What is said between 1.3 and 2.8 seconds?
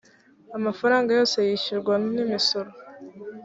yishyurwa n imisoro